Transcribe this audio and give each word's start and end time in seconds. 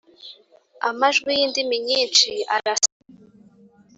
Amajwi 0.89 1.29
y’indiminyinshi 1.39 2.29
arasa 2.55 2.91